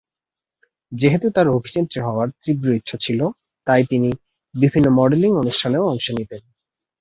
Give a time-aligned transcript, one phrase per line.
[0.91, 3.19] যেহেতু তার অভিনেত্রী হওয়ার তীব্র ইচ্ছা ছিল,
[3.67, 4.09] তাই তিনি
[4.55, 6.41] বিভিন্ন মডেলিং অনুষ্ঠানে অংশ নিতেন।